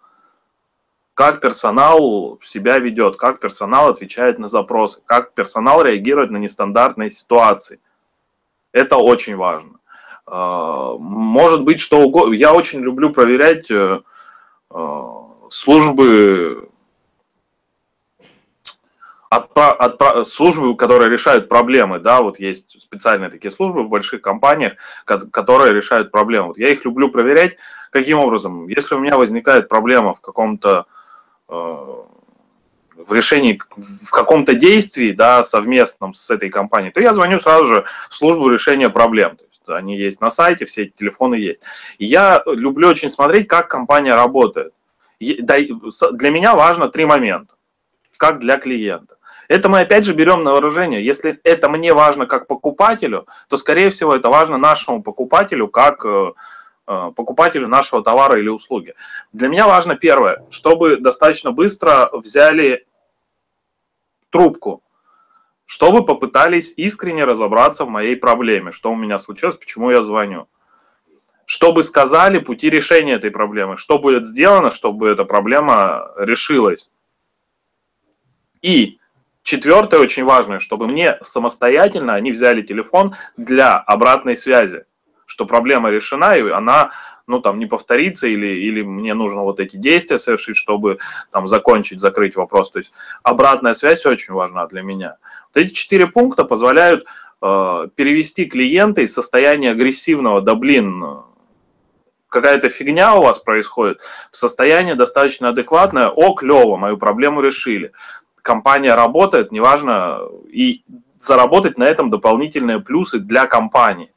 Как 1.14 1.40
персонал 1.40 2.38
себя 2.43 2.78
ведет, 2.78 3.16
как 3.16 3.40
персонал 3.40 3.88
отвечает 3.88 4.38
на 4.38 4.49
запросы, 4.49 5.00
как 5.07 5.33
персонал 5.35 5.83
реагирует 5.83 6.31
на 6.31 6.37
нестандартные 6.37 7.11
ситуации. 7.11 7.81
Это 8.73 8.97
очень 8.97 9.37
важно. 9.37 9.78
А, 10.26 10.97
может 10.99 11.62
быть, 11.62 11.81
что 11.81 12.00
угодно. 12.00 12.35
Я 12.35 12.52
очень 12.52 12.81
люблю 12.81 13.12
проверять 13.12 13.71
э, 13.71 14.00
а, 14.71 15.28
службы 15.49 16.69
от, 19.30 19.50
от, 19.56 20.26
службы, 20.26 20.76
которые 20.76 21.11
решают 21.11 21.49
проблемы, 21.49 21.99
да, 21.99 22.23
вот 22.23 22.38
есть 22.38 22.80
специальные 22.80 23.30
такие 23.30 23.50
службы 23.50 23.83
в 23.83 23.88
больших 23.88 24.21
компаниях, 24.23 24.75
которые 25.04 25.75
решают 25.75 26.11
проблемы. 26.11 26.49
Вот 26.49 26.59
я 26.59 26.68
их 26.68 26.85
люблю 26.85 27.11
проверять. 27.11 27.56
Каким 27.90 28.18
образом? 28.18 28.68
Если 28.68 28.95
у 28.95 28.99
меня 28.99 29.16
возникает 29.16 29.68
проблема 29.68 30.14
в 30.14 30.21
каком-то 30.21 30.87
э, 31.49 31.52
в 32.97 33.12
решении, 33.12 33.61
в 33.76 34.11
каком-то 34.11 34.54
действии, 34.54 35.12
да, 35.12 35.45
совместном 35.45 36.14
с 36.14 36.30
этой 36.30 36.50
компанией, 36.50 36.92
то 36.92 37.00
я 37.00 37.14
звоню 37.14 37.38
сразу 37.38 37.64
же 37.64 37.85
в 38.09 38.14
службу 38.14 38.49
решения 38.49 38.88
проблем. 38.88 39.37
То 39.37 39.45
есть 39.45 39.62
они 39.66 39.97
есть 39.97 40.21
на 40.21 40.30
сайте, 40.30 40.64
все 40.64 40.85
эти 40.85 40.92
телефоны 40.92 41.37
есть. 41.37 41.62
И 41.99 42.06
я 42.06 42.42
люблю 42.47 42.88
очень 42.88 43.11
смотреть, 43.11 43.49
как 43.49 43.68
компания 43.68 44.14
работает. 44.14 44.73
Для 45.21 46.30
меня 46.30 46.54
важно 46.54 46.88
три 46.88 47.04
момента, 47.04 47.54
как 48.17 48.39
для 48.39 48.59
клиента. 48.59 49.17
Это 49.49 49.69
мы 49.69 49.81
опять 49.81 50.05
же 50.05 50.15
берем 50.15 50.43
на 50.43 50.53
вооружение. 50.53 51.05
Если 51.05 51.39
это 51.45 51.69
мне 51.69 51.95
важно 51.95 52.27
как 52.27 52.47
покупателю, 52.47 53.27
то, 53.49 53.57
скорее 53.57 53.91
всего, 53.91 54.15
это 54.15 54.29
важно 54.29 54.59
нашему 54.59 55.03
покупателю 55.03 55.69
как 55.69 56.05
э, 56.05 56.33
э, 56.89 57.13
покупателю 57.15 57.69
нашего 57.69 58.03
товара 58.03 58.39
или 58.39 58.49
услуги. 58.49 58.95
Для 59.33 59.49
меня 59.49 59.67
важно 59.69 59.95
первое, 59.95 60.45
чтобы 60.51 60.97
достаточно 60.97 61.53
быстро 61.53 62.11
взяли 62.13 62.87
трубку, 64.31 64.83
чтобы 65.65 66.05
попытались 66.05 66.75
искренне 66.77 67.25
разобраться 67.25 67.85
в 67.85 67.89
моей 67.89 68.17
проблеме, 68.17 68.73
что 68.73 68.91
у 68.91 68.97
меня 68.97 69.19
случилось, 69.19 69.57
почему 69.57 69.91
я 69.91 70.03
звоню. 70.03 70.49
Чтобы 71.45 71.85
сказали 71.85 72.41
пути 72.41 72.69
решения 72.69 73.15
этой 73.15 73.31
проблемы, 73.31 73.77
что 73.77 74.01
будет 74.01 74.27
сделано, 74.27 74.73
чтобы 74.73 75.09
эта 75.09 75.25
проблема 75.25 76.11
решилась. 76.17 76.89
И 78.67 78.99
Четвертое, 79.47 80.01
очень 80.01 80.25
важное, 80.25 80.59
чтобы 80.59 80.89
мне 80.89 81.19
самостоятельно 81.21 82.15
они 82.15 82.33
взяли 82.33 82.63
телефон 82.63 83.15
для 83.37 83.77
обратной 83.77 84.37
связи, 84.37 84.87
что 85.25 85.47
проблема 85.47 85.89
решена, 85.89 86.37
и 86.37 86.51
она 86.51 86.91
ну, 87.29 87.39
там, 87.39 87.61
не 87.61 87.67
повторится, 87.67 88.27
или, 88.27 88.49
или 88.49 88.83
мне 88.83 89.15
нужно 89.15 89.43
вот 89.43 89.61
эти 89.61 89.77
действия 89.77 90.19
совершить, 90.19 90.57
чтобы 90.57 90.99
там 91.31 91.47
закончить, 91.47 92.01
закрыть 92.01 92.35
вопрос. 92.35 92.73
То 92.73 92.81
есть 92.81 92.93
обратная 93.23 93.73
связь 93.75 94.05
очень 94.05 94.35
важна 94.35 94.67
для 94.67 94.83
меня. 94.83 95.19
Вот 95.55 95.63
эти 95.63 95.73
четыре 95.73 96.09
пункта 96.09 96.43
позволяют 96.43 97.07
э, 97.41 97.89
перевести 97.95 98.47
клиента 98.47 99.03
из 99.03 99.15
состояния 99.15 99.71
агрессивного, 99.71 100.41
да 100.41 100.57
блин, 100.57 101.23
какая-то 102.29 102.69
фигня 102.69 103.15
у 103.15 103.23
вас 103.23 103.39
происходит, 103.39 104.01
в 104.33 104.37
состояние 104.37 104.97
достаточно 104.97 105.51
адекватное, 105.51 106.09
о, 106.09 106.35
клево, 106.35 106.77
мою 106.77 106.97
проблему 106.97 107.43
решили 107.43 107.93
компания 108.47 108.95
работает, 108.95 109.53
неважно, 109.53 110.21
и 110.49 110.85
заработать 111.19 111.76
на 111.76 111.85
этом 111.85 112.09
дополнительные 112.09 112.81
плюсы 112.81 113.19
для 113.19 113.47
компании. 113.47 114.12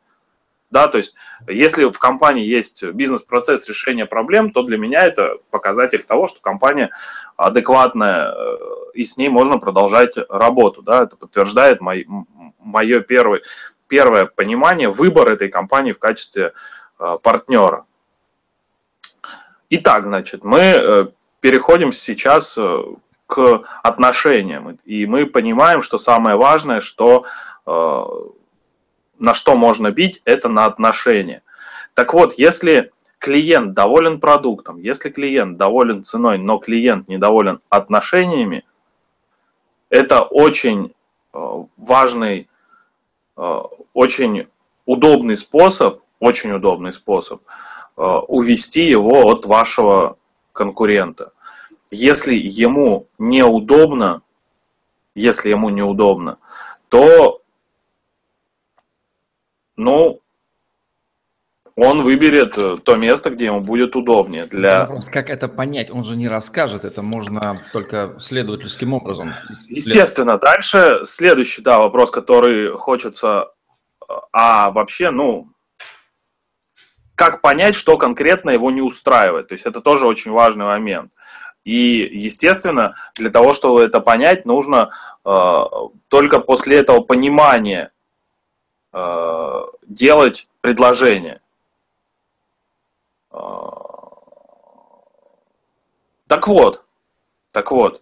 Да, 0.71 0.87
то 0.87 0.99
есть, 0.99 1.15
если 1.47 1.85
в 1.85 1.97
компании 1.97 2.45
есть 2.45 2.83
бизнес-процесс 2.83 3.67
решения 3.67 4.05
проблем, 4.05 4.51
то 4.51 4.61
для 4.61 4.77
меня 4.77 5.01
это 5.01 5.37
показатель 5.49 6.03
того, 6.03 6.27
что 6.27 6.41
компания 6.41 6.91
адекватная, 7.37 8.31
э, 8.31 8.57
и 8.93 9.03
с 9.03 9.17
ней 9.17 9.29
можно 9.29 9.57
продолжать 9.57 10.15
работу. 10.29 10.83
Да, 10.83 11.03
это 11.03 11.15
подтверждает 11.15 11.81
мой, 11.81 12.05
мое 12.59 12.99
первое, 12.99 13.41
первое 13.87 14.27
понимание, 14.27 14.89
выбор 14.89 15.31
этой 15.31 15.49
компании 15.49 15.91
в 15.91 15.97
качестве 15.97 16.53
э, 16.99 17.17
партнера. 17.23 17.85
Итак, 19.71 20.05
значит, 20.05 20.43
мы 20.43 20.59
э, 20.59 21.07
переходим 21.41 21.91
сейчас 21.91 22.59
к 23.29 23.61
отношениям. 23.83 24.75
И 24.85 25.05
мы 25.05 25.27
понимаем, 25.27 25.83
что 25.83 25.99
самое 25.99 26.35
важное, 26.35 26.79
что, 26.79 27.25
э, 27.67 28.05
на 29.19 29.33
что 29.35 29.55
можно 29.55 29.91
бить, 29.91 30.19
это 30.25 30.49
на 30.49 30.65
отношения. 30.65 31.43
Так 31.93 32.15
вот, 32.15 32.33
если 32.33 32.91
клиент 33.19 33.75
доволен 33.75 34.19
продуктом, 34.19 34.79
если 34.79 35.11
клиент 35.11 35.57
доволен 35.57 36.03
ценой, 36.03 36.39
но 36.39 36.57
клиент 36.57 37.07
недоволен 37.07 37.59
отношениями, 37.69 38.65
это 39.91 40.23
очень 40.23 40.95
э, 41.31 41.63
важный, 41.77 42.49
э, 43.37 43.61
очень 43.93 44.47
удобный 44.87 45.37
способ, 45.37 46.01
очень 46.19 46.51
удобный 46.51 46.93
способ 46.93 47.41
увести 48.27 48.85
его 48.85 49.27
от 49.29 49.45
вашего 49.45 50.17
конкурента. 50.53 51.33
Если 51.91 52.35
ему 52.35 53.07
неудобно, 53.17 54.21
если 55.15 55.49
ему 55.49 55.69
неудобно, 55.69 56.37
то, 56.89 57.41
ну, 59.75 60.21
он 61.81 62.01
выберет 62.01 62.57
э, 62.57 62.77
то 62.83 62.95
место, 62.95 63.29
где 63.29 63.45
ему 63.45 63.61
будет 63.61 63.95
удобнее. 63.95 64.45
Для... 64.47 64.81
Вопрос, 64.81 65.07
как 65.09 65.29
это 65.29 65.47
понять? 65.47 65.89
Он 65.89 66.03
же 66.03 66.17
не 66.17 66.27
расскажет, 66.27 66.83
это 66.83 67.01
можно 67.01 67.57
только 67.71 68.15
следовательским 68.19 68.93
образом. 68.93 69.33
Естественно. 69.67 70.37
Дальше 70.37 71.01
следующий, 71.05 71.61
да, 71.61 71.79
вопрос, 71.79 72.11
который 72.11 72.75
хочется, 72.77 73.51
э, 74.01 74.13
а 74.33 74.71
вообще, 74.71 75.09
ну, 75.09 75.47
как 77.15 77.41
понять, 77.41 77.75
что 77.75 77.97
конкретно 77.97 78.49
его 78.49 78.71
не 78.71 78.81
устраивает? 78.81 79.47
То 79.47 79.53
есть 79.53 79.65
это 79.65 79.81
тоже 79.81 80.05
очень 80.05 80.31
важный 80.31 80.65
момент. 80.65 81.11
И, 81.69 82.09
естественно, 82.17 82.95
для 83.13 83.29
того, 83.29 83.53
чтобы 83.53 83.83
это 83.83 83.99
понять, 83.99 84.43
нужно 84.43 84.89
э, 85.23 85.63
только 86.07 86.39
после 86.39 86.77
этого 86.77 87.01
понимания 87.01 87.91
э, 88.91 89.61
делать 89.85 90.47
предложение. 90.61 91.41
Э, 93.31 93.37
так 96.25 96.47
вот, 96.47 96.83
так 97.51 97.69
вот, 97.69 98.01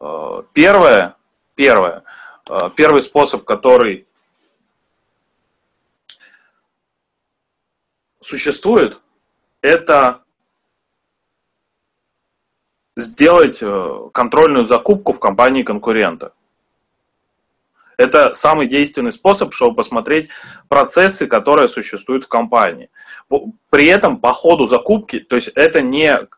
э, 0.00 0.42
первое, 0.52 1.16
первое, 1.54 2.04
э, 2.50 2.70
первый 2.76 3.00
способ, 3.00 3.42
который 3.44 4.06
существует, 8.20 9.00
это 9.62 10.24
сделать 12.98 13.58
э, 13.62 14.08
контрольную 14.12 14.66
закупку 14.66 15.12
в 15.12 15.20
компании 15.20 15.62
конкурента. 15.62 16.32
Это 17.96 18.32
самый 18.32 18.68
действенный 18.68 19.12
способ, 19.12 19.52
чтобы 19.52 19.76
посмотреть 19.76 20.28
процессы, 20.68 21.26
которые 21.26 21.68
существуют 21.68 22.24
в 22.24 22.28
компании. 22.28 22.90
При 23.70 23.86
этом 23.86 24.18
по 24.18 24.32
ходу 24.32 24.66
закупки, 24.66 25.18
то 25.18 25.36
есть 25.36 25.48
это 25.54 25.82
не 25.82 26.28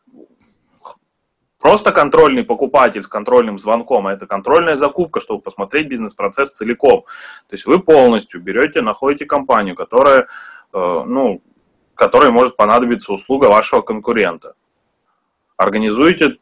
просто 1.58 1.92
контрольный 1.92 2.44
покупатель 2.44 3.02
с 3.02 3.08
контрольным 3.08 3.58
звонком, 3.58 4.06
а 4.06 4.12
это 4.12 4.26
контрольная 4.26 4.76
закупка, 4.76 5.20
чтобы 5.20 5.42
посмотреть 5.42 5.88
бизнес-процесс 5.88 6.52
целиком. 6.52 7.02
То 7.48 7.52
есть 7.52 7.66
вы 7.66 7.78
полностью 7.80 8.40
берете, 8.40 8.80
находите 8.80 9.26
компанию, 9.26 9.74
которая, 9.74 10.28
э, 10.72 11.04
ну, 11.06 11.42
которой 11.94 12.30
может 12.30 12.56
понадобиться 12.56 13.12
услуга 13.12 13.46
вашего 13.46 13.82
конкурента. 13.82 14.54
Организуете 15.58 16.38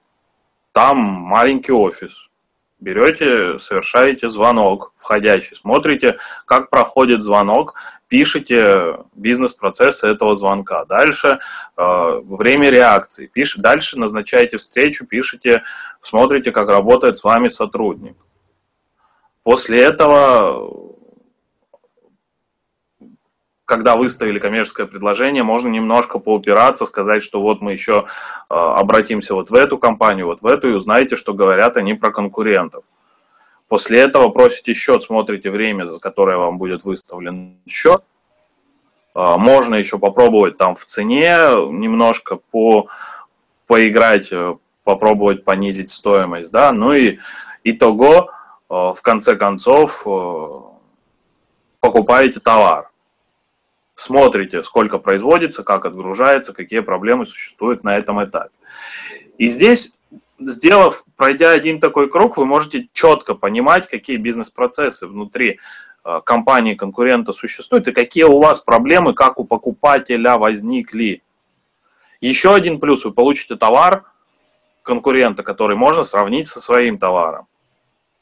там 0.78 0.99
маленький 0.99 1.73
офис. 1.73 2.30
Берете, 2.78 3.58
совершаете 3.58 4.30
звонок 4.30 4.92
входящий, 4.94 5.56
смотрите, 5.56 6.18
как 6.44 6.70
проходит 6.70 7.25
звонок, 7.25 7.75
пишите 8.06 8.99
бизнес-процессы 9.16 10.06
этого 10.06 10.37
звонка. 10.37 10.85
Дальше 10.85 11.40
э, 11.76 12.20
время 12.25 12.70
реакции. 12.70 13.26
Пиш, 13.26 13.56
дальше 13.56 13.99
назначаете 13.99 14.58
встречу, 14.58 15.04
пишите, 15.04 15.64
смотрите, 16.00 16.52
как 16.52 16.68
работает 16.68 17.16
с 17.16 17.25
вами 17.25 17.49
сотрудник. 17.49 18.16
После 19.42 19.82
этого 19.82 20.88
когда 23.68 23.96
выставили 23.96 24.38
коммерческое 24.38 24.87
предложение, 24.87 25.42
можно 25.42 25.68
немножко 25.68 26.18
поупираться, 26.18 26.87
сказать, 26.87 27.22
что 27.22 27.42
вот 27.42 27.60
мы 27.60 27.72
еще 27.72 28.06
э, 28.48 28.54
обратимся 28.54 29.34
вот 29.34 29.50
в 29.50 29.54
эту 29.54 29.76
компанию, 29.76 30.25
вот 30.25 30.40
в 30.40 30.46
эту, 30.46 30.70
и 30.70 30.72
узнаете, 30.72 31.16
что 31.16 31.34
говорят 31.34 31.76
они 31.76 31.92
про 31.92 32.10
конкурентов. 32.10 32.84
После 33.68 34.00
этого 34.00 34.30
просите 34.30 34.72
счет, 34.72 35.02
смотрите 35.02 35.50
время, 35.50 35.84
за 35.84 36.00
которое 36.00 36.38
вам 36.38 36.56
будет 36.56 36.84
выставлен 36.84 37.58
счет. 37.68 38.02
Э, 39.14 39.34
можно 39.37 39.75
еще 39.75 39.98
попробовать 39.98 40.56
там 40.56 40.75
в 40.75 40.87
цене 40.87 41.37
немножко 41.70 42.38
по, 42.50 42.88
поиграть, 43.66 44.32
э, 44.32 44.56
попробовать 44.82 45.44
понизить 45.44 45.90
стоимость, 45.90 46.50
да, 46.50 46.72
ну 46.72 46.94
и 46.94 47.18
итого, 47.64 48.30
в 48.70 48.96
конце 49.02 49.37
концов, 49.37 50.04
покупаете 51.80 52.40
товар 52.40 52.88
смотрите, 53.99 54.62
сколько 54.62 54.99
производится, 54.99 55.64
как 55.64 55.85
отгружается, 55.85 56.52
какие 56.52 56.81
проблемы 56.81 57.26
существуют 57.26 57.83
на 57.83 57.97
этом 57.97 58.25
этапе. 58.25 58.55
И 59.38 59.49
здесь, 59.49 59.99
сделав, 60.38 61.05
пройдя 61.17 61.50
один 61.50 61.81
такой 61.81 62.09
круг, 62.09 62.37
вы 62.37 62.47
можете 62.47 62.88
четко 62.93 63.35
понимать, 63.35 63.88
какие 63.88 64.17
бизнес-процессы 64.17 65.09
внутри 65.09 65.59
э, 66.05 66.21
компании 66.25 66.75
конкурента 66.75 67.33
существуют 67.33 67.88
и 67.88 67.93
какие 67.93 68.23
у 68.23 68.38
вас 68.38 68.61
проблемы, 68.61 69.14
как 69.14 69.40
у 69.40 69.45
покупателя 69.45 70.38
возникли. 70.38 71.23
Еще 72.21 72.55
один 72.55 72.78
плюс, 72.78 73.05
вы 73.05 73.11
получите 73.12 73.57
товар 73.57 74.05
конкурента, 74.85 75.43
который 75.43 75.76
можно 75.76 76.05
сравнить 76.05 76.47
со 76.47 76.61
своим 76.61 76.99
товаром. 76.99 77.49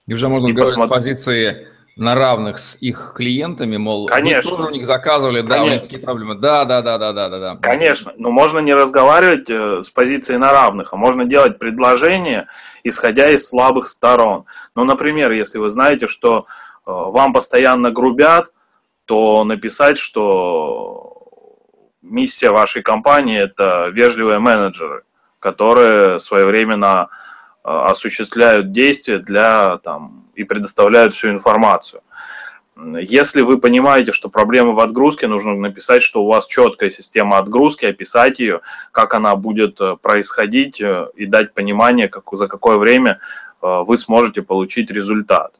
И 0.06 0.14
уже 0.14 0.28
можно 0.28 0.48
и 0.48 0.52
говорить 0.52 0.74
посмотри... 0.74 0.88
с 0.88 0.90
позиции 0.90 1.68
на 1.96 2.14
равных 2.14 2.58
с 2.58 2.76
их 2.82 3.14
клиентами, 3.16 3.78
мол, 3.78 4.06
Конечно. 4.06 4.50
тоже 4.50 4.64
у 4.64 4.70
них 4.70 4.86
заказывали, 4.86 5.40
да, 5.40 5.56
Конечно. 5.56 5.64
у 5.64 5.72
них 5.72 5.82
такие 5.82 5.98
проблемы. 6.00 6.34
Да, 6.34 6.66
да, 6.66 6.82
да, 6.82 6.98
да, 6.98 7.12
да, 7.12 7.28
да, 7.30 7.38
да. 7.38 7.56
Конечно, 7.56 8.12
но 8.18 8.30
можно 8.30 8.58
не 8.58 8.74
разговаривать 8.74 9.48
э, 9.48 9.82
с 9.82 9.88
позиции 9.88 10.36
на 10.36 10.52
равных, 10.52 10.92
а 10.92 10.96
можно 10.96 11.24
делать 11.24 11.58
предложение, 11.58 12.48
исходя 12.84 13.30
из 13.30 13.48
слабых 13.48 13.86
сторон. 13.86 14.44
Ну, 14.74 14.84
например, 14.84 15.32
если 15.32 15.56
вы 15.56 15.70
знаете, 15.70 16.06
что 16.06 16.40
э, 16.40 16.44
вам 16.84 17.32
постоянно 17.32 17.90
грубят, 17.90 18.52
то 19.06 19.44
написать, 19.44 19.96
что 19.96 21.14
миссия 22.02 22.50
вашей 22.50 22.82
компании– 22.82 23.40
это 23.42 23.88
вежливые 23.88 24.38
менеджеры, 24.38 25.04
которые 25.40 26.20
своевременно 26.20 27.08
осуществляют 27.66 28.70
действия 28.70 29.18
для 29.18 29.78
там, 29.78 30.24
и 30.36 30.44
предоставляют 30.44 31.14
всю 31.14 31.30
информацию. 31.30 32.02
Если 32.76 33.40
вы 33.40 33.58
понимаете, 33.58 34.12
что 34.12 34.28
проблемы 34.28 34.74
в 34.74 34.80
отгрузке, 34.80 35.26
нужно 35.26 35.54
написать, 35.54 36.02
что 36.02 36.22
у 36.22 36.26
вас 36.26 36.46
четкая 36.46 36.90
система 36.90 37.38
отгрузки, 37.38 37.86
описать 37.86 38.38
ее, 38.38 38.60
как 38.92 39.14
она 39.14 39.34
будет 39.34 39.80
э, 39.80 39.96
происходить 39.96 40.78
э, 40.82 41.08
и 41.16 41.24
дать 41.24 41.54
понимание, 41.54 42.08
как, 42.08 42.24
за 42.32 42.48
какое 42.48 42.76
время 42.76 43.18
э, 43.62 43.82
вы 43.86 43.96
сможете 43.96 44.42
получить 44.42 44.90
результат. 44.90 45.54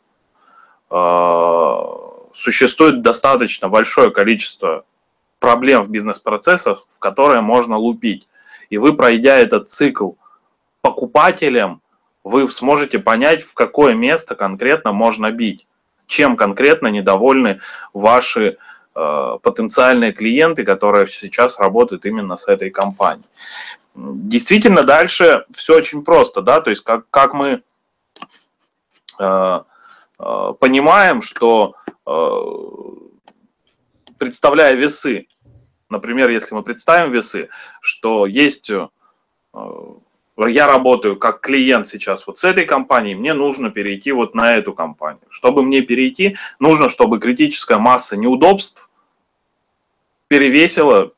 Существует 2.32 3.02
достаточно 3.02 3.68
большое 3.68 4.12
количество 4.12 4.84
проблем 5.40 5.82
в 5.82 5.90
бизнес-процессах, 5.90 6.86
в 6.90 7.00
которые 7.00 7.40
можно 7.40 7.76
лупить. 7.76 8.28
И 8.70 8.78
вы, 8.78 8.94
пройдя 8.94 9.36
этот 9.36 9.68
цикл 9.68 10.12
покупателям, 10.82 11.80
вы 12.26 12.50
сможете 12.50 12.98
понять, 12.98 13.44
в 13.44 13.54
какое 13.54 13.94
место 13.94 14.34
конкретно 14.34 14.90
можно 14.90 15.30
бить, 15.30 15.68
чем 16.08 16.36
конкретно 16.36 16.88
недовольны 16.88 17.60
ваши 17.92 18.56
э, 18.96 19.38
потенциальные 19.40 20.12
клиенты, 20.12 20.64
которые 20.64 21.06
сейчас 21.06 21.60
работают 21.60 22.04
именно 22.04 22.36
с 22.36 22.48
этой 22.48 22.70
компанией. 22.70 23.28
Действительно, 23.94 24.82
дальше 24.82 25.44
все 25.52 25.76
очень 25.76 26.02
просто, 26.02 26.42
да, 26.42 26.60
то 26.60 26.70
есть 26.70 26.82
как, 26.82 27.08
как 27.10 27.32
мы 27.32 27.62
э, 29.20 29.60
э, 30.18 30.52
понимаем, 30.58 31.20
что 31.20 31.76
э, 32.04 32.40
представляя 34.18 34.74
весы, 34.74 35.28
например, 35.88 36.30
если 36.30 36.56
мы 36.56 36.64
представим 36.64 37.12
весы, 37.12 37.50
что 37.80 38.26
есть 38.26 38.68
э, 38.68 38.88
я 40.44 40.66
работаю 40.66 41.16
как 41.16 41.40
клиент 41.40 41.86
сейчас 41.86 42.26
вот 42.26 42.38
с 42.38 42.44
этой 42.44 42.66
компанией, 42.66 43.14
мне 43.14 43.32
нужно 43.32 43.70
перейти 43.70 44.12
вот 44.12 44.34
на 44.34 44.54
эту 44.54 44.74
компанию. 44.74 45.22
Чтобы 45.30 45.62
мне 45.62 45.80
перейти, 45.80 46.36
нужно, 46.58 46.88
чтобы 46.88 47.18
критическая 47.18 47.78
масса 47.78 48.16
неудобств 48.16 48.90
перевесила 50.28 51.12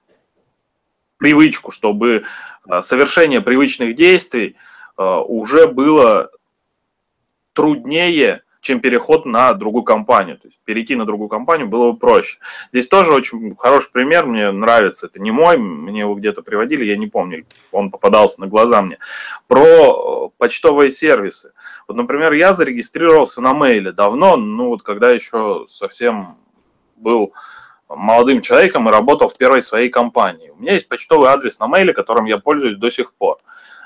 привычку, 1.17 1.73
чтобы 1.73 2.25
э, 2.69 2.81
совершение 2.81 3.41
привычных 3.41 3.97
действий 3.97 4.57
э, 4.97 5.03
уже 5.03 5.67
было 5.67 6.31
труднее, 7.55 8.43
чем 8.61 8.81
переход 8.81 9.27
на 9.27 9.53
другую 9.53 9.85
компанию. 9.85 10.39
То 10.39 10.49
есть 10.49 10.59
перейти 10.65 10.97
на 10.97 11.05
другую 11.05 11.29
компанию 11.29 11.69
было 11.69 11.93
бы 11.93 11.99
проще. 11.99 12.39
Здесь 12.73 12.89
тоже 12.89 13.13
очень 13.13 13.55
хороший 13.57 13.91
пример, 13.93 14.27
мне 14.27 14.51
нравится. 14.51 15.07
Это 15.07 15.21
не 15.21 15.31
мой, 15.31 15.57
мне 15.57 16.01
его 16.01 16.15
где-то 16.15 16.43
приводили, 16.43 16.85
я 16.85 16.97
не 16.97 17.07
помню, 17.07 17.47
он 17.73 17.91
попадался 17.91 18.41
на 18.41 18.47
глаза 18.47 18.83
мне. 18.83 18.99
Про 19.47 19.65
э, 19.65 20.29
почтовые 20.39 20.91
сервисы. 20.91 21.53
Вот, 21.87 21.97
например, 21.97 22.33
я 22.33 22.53
зарегистрировался 22.53 23.41
на 23.41 23.55
мейле 23.55 23.93
давно, 23.93 24.37
ну 24.37 24.69
вот 24.69 24.83
когда 24.83 25.11
еще 25.11 25.65
совсем 25.69 26.37
был 26.97 27.33
молодым 27.89 28.43
человеком 28.43 28.89
и 28.89 28.93
работал 28.93 29.29
в 29.29 29.37
первой 29.37 29.63
своей 29.63 29.89
компании. 29.89 30.51
У 30.51 30.61
меня 30.61 30.75
есть 30.75 30.89
почтовый 30.89 31.31
адрес 31.31 31.59
на 31.59 31.67
мейле, 31.67 31.95
которым 31.95 32.27
я 32.27 32.39
пользуюсь 32.39 32.77
до 32.77 32.91
сих 32.91 33.15
пор. 33.15 33.39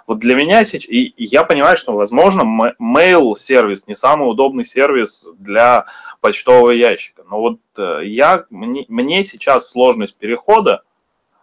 Вот 0.07 0.19
для 0.19 0.35
меня 0.35 0.65
сейчас, 0.65 0.88
и, 0.88 1.15
я 1.17 1.45
понимаю, 1.45 1.77
что, 1.77 1.93
возможно, 1.93 2.75
mail-сервис 2.79 3.87
не 3.87 3.95
самый 3.95 4.31
удобный 4.31 4.65
сервис 4.65 5.29
для 5.38 5.87
почтового 6.21 6.71
ящика. 6.71 7.25
Но 7.31 7.41
вот 7.41 7.59
э, 7.79 8.01
я, 8.05 8.45
мне, 8.51 8.85
мне 8.88 9.25
сейчас 9.25 9.71
сложность 9.71 10.17
перехода, 10.17 10.83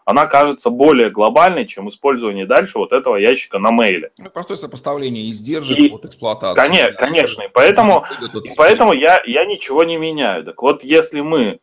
она 0.05 0.25
кажется 0.25 0.71
более 0.71 1.11
глобальной, 1.11 1.65
чем 1.65 1.87
использование 1.89 2.45
дальше 2.45 2.79
вот 2.79 2.93
этого 2.93 3.15
ящика 3.15 3.59
на 3.59 3.71
мейле. 3.71 4.11
Ну, 4.17 4.29
простое 4.29 4.57
сопоставление 4.57 5.29
издержек 5.29 5.77
и, 5.77 5.89
от 5.89 6.05
эксплуатации. 6.05 6.59
Конечно, 6.59 6.97
конечно. 6.97 7.41
И 7.43 7.47
поэтому, 7.47 8.05
и 8.43 8.49
поэтому 8.57 8.93
я, 8.93 9.21
я 9.25 9.45
ничего 9.45 9.83
не 9.83 9.97
меняю. 9.97 10.43
Так 10.43 10.61
вот, 10.61 10.83
если 10.83 11.21
мы, 11.21 11.59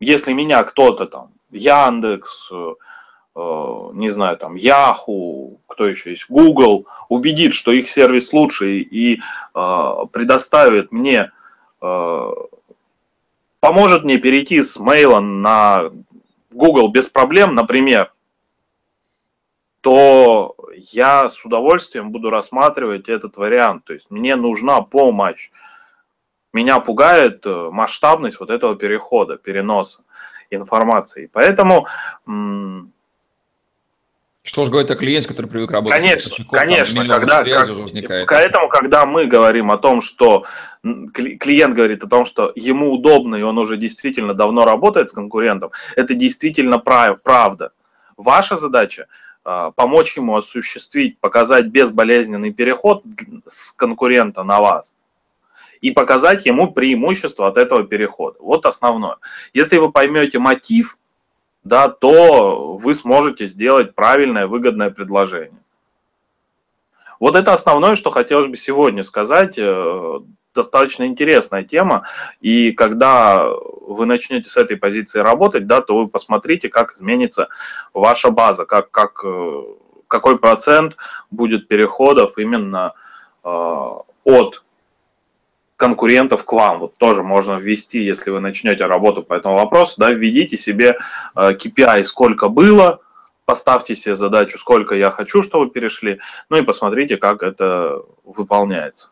если 0.00 0.32
меня 0.32 0.64
кто-то 0.64 1.06
там, 1.06 1.32
Яндекс, 1.50 2.50
Э, 2.52 2.74
не 3.36 4.08
знаю, 4.08 4.38
там, 4.38 4.54
Yahoo, 4.54 5.58
кто 5.66 5.86
еще 5.86 6.10
есть, 6.10 6.26
Google, 6.28 6.86
убедит, 7.10 7.52
что 7.52 7.70
их 7.70 7.88
сервис 7.88 8.32
лучше 8.32 8.78
и 8.78 9.20
э, 9.54 9.94
предоставит 10.10 10.90
мне, 10.90 11.32
э, 11.82 12.30
поможет 13.60 14.04
мне 14.04 14.16
перейти 14.16 14.62
с 14.62 14.78
мейла 14.78 15.20
на 15.20 15.90
Google 16.50 16.88
без 16.88 17.08
проблем, 17.08 17.54
например, 17.54 18.10
то 19.82 20.56
я 20.74 21.28
с 21.28 21.44
удовольствием 21.44 22.12
буду 22.12 22.30
рассматривать 22.30 23.08
этот 23.10 23.36
вариант. 23.36 23.84
То 23.84 23.92
есть 23.92 24.10
мне 24.10 24.34
нужна 24.34 24.80
помощь. 24.80 25.50
Меня 26.52 26.80
пугает 26.80 27.44
масштабность 27.46 28.40
вот 28.40 28.50
этого 28.50 28.74
перехода, 28.76 29.36
переноса 29.36 30.02
информации. 30.50 31.30
Поэтому 31.32 31.86
что 34.46 34.64
же 34.64 34.70
говорит 34.70 34.90
о 34.90 34.96
клиенте, 34.96 35.26
который 35.26 35.46
привык 35.46 35.72
работать 35.72 36.00
конечно, 36.00 36.44
с 36.44 36.48
Конечно, 36.48 37.06
когда, 37.06 37.42
как, 37.42 37.68
возникает. 37.68 38.28
поэтому, 38.28 38.68
когда 38.68 39.04
мы 39.04 39.26
говорим 39.26 39.72
о 39.72 39.76
том, 39.76 40.00
что 40.00 40.44
клиент 41.12 41.74
говорит 41.74 42.04
о 42.04 42.08
том, 42.08 42.24
что 42.24 42.52
ему 42.54 42.92
удобно, 42.92 43.34
и 43.36 43.42
он 43.42 43.58
уже 43.58 43.76
действительно 43.76 44.34
давно 44.34 44.64
работает 44.64 45.10
с 45.10 45.12
конкурентом, 45.12 45.72
это 45.96 46.14
действительно 46.14 46.78
правда. 46.78 47.72
Ваша 48.16 48.56
задача 48.56 49.08
а, 49.44 49.72
помочь 49.72 50.16
ему 50.16 50.36
осуществить, 50.36 51.18
показать 51.18 51.66
безболезненный 51.66 52.52
переход 52.52 53.02
с 53.46 53.72
конкурента 53.72 54.44
на 54.44 54.60
вас 54.60 54.94
и 55.80 55.90
показать 55.90 56.46
ему 56.46 56.72
преимущество 56.72 57.48
от 57.48 57.56
этого 57.56 57.84
перехода. 57.84 58.38
Вот 58.40 58.64
основное. 58.64 59.16
Если 59.52 59.76
вы 59.76 59.90
поймете 59.92 60.38
мотив, 60.38 60.98
да, 61.66 61.88
то 61.88 62.74
вы 62.74 62.94
сможете 62.94 63.46
сделать 63.46 63.94
правильное, 63.94 64.46
выгодное 64.46 64.90
предложение. 64.90 65.60
Вот 67.18 67.34
это 67.34 67.52
основное, 67.52 67.96
что 67.96 68.10
хотелось 68.10 68.46
бы 68.46 68.56
сегодня 68.56 69.02
сказать. 69.02 69.58
Э, 69.58 70.20
достаточно 70.54 71.04
интересная 71.04 71.64
тема. 71.64 72.04
И 72.40 72.72
когда 72.72 73.46
вы 73.46 74.06
начнете 74.06 74.48
с 74.48 74.56
этой 74.56 74.76
позиции 74.76 75.18
работать, 75.18 75.66
да, 75.66 75.80
то 75.80 75.98
вы 75.98 76.08
посмотрите, 76.08 76.68
как 76.68 76.92
изменится 76.92 77.48
ваша 77.92 78.30
база, 78.30 78.64
как, 78.64 78.90
как, 78.90 79.22
э, 79.24 79.62
какой 80.06 80.38
процент 80.38 80.96
будет 81.32 81.66
переходов 81.66 82.38
именно 82.38 82.94
э, 83.42 83.48
от 84.24 84.62
конкурентов 85.76 86.44
к 86.44 86.52
вам. 86.52 86.80
Вот 86.80 86.96
тоже 86.96 87.22
можно 87.22 87.54
ввести, 87.54 88.02
если 88.02 88.30
вы 88.30 88.40
начнете 88.40 88.86
работу 88.86 89.22
по 89.22 89.34
этому 89.34 89.56
вопросу, 89.56 89.94
да, 89.98 90.10
введите 90.10 90.56
себе 90.56 90.96
KPI, 91.34 92.00
э, 92.00 92.04
сколько 92.04 92.48
было, 92.48 93.00
поставьте 93.44 93.94
себе 93.94 94.14
задачу, 94.14 94.58
сколько 94.58 94.94
я 94.94 95.10
хочу, 95.10 95.42
чтобы 95.42 95.70
перешли, 95.70 96.18
ну 96.48 96.56
и 96.56 96.62
посмотрите, 96.62 97.16
как 97.16 97.42
это 97.42 98.02
выполняется. 98.24 99.10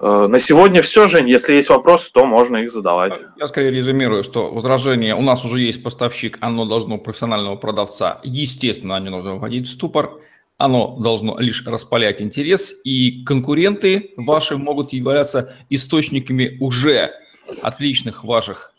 Э, 0.00 0.26
на 0.28 0.38
сегодня 0.38 0.82
все, 0.82 1.08
Жень. 1.08 1.28
Если 1.28 1.54
есть 1.54 1.70
вопросы, 1.70 2.12
то 2.12 2.26
можно 2.26 2.58
их 2.58 2.70
задавать. 2.70 3.18
Я 3.38 3.48
скорее 3.48 3.70
резюмирую, 3.70 4.22
что 4.22 4.50
возражение, 4.52 5.14
у 5.14 5.22
нас 5.22 5.44
уже 5.44 5.60
есть 5.60 5.82
поставщик, 5.82 6.36
оно 6.40 6.66
должно 6.66 6.98
профессионального 6.98 7.56
продавца, 7.56 8.20
естественно, 8.22 8.96
они 8.96 9.08
должны 9.08 9.34
вводить 9.34 9.66
в 9.66 9.72
ступор 9.72 10.20
оно 10.56 10.98
должно 10.98 11.38
лишь 11.38 11.64
распалять 11.66 12.22
интерес, 12.22 12.74
и 12.84 13.24
конкуренты 13.24 14.12
ваши 14.16 14.56
могут 14.56 14.92
являться 14.92 15.54
источниками 15.70 16.56
уже 16.60 17.10
отличных 17.62 18.24
ваших 18.24 18.74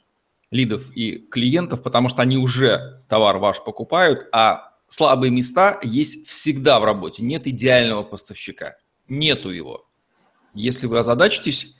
лидов 0.51 0.83
и 0.95 1.17
клиентов, 1.17 1.83
потому 1.83 2.09
что 2.09 2.21
они 2.21 2.37
уже 2.37 3.03
товар 3.09 3.37
ваш 3.37 3.63
покупают, 3.63 4.27
а 4.31 4.71
слабые 4.87 5.31
места 5.31 5.79
есть 5.83 6.27
всегда 6.27 6.79
в 6.79 6.85
работе. 6.85 7.23
Нет 7.23 7.47
идеального 7.47 8.03
поставщика. 8.03 8.75
Нету 9.07 9.49
его. 9.49 9.87
Если 10.53 10.87
вы 10.87 10.99
озадачитесь 10.99 11.75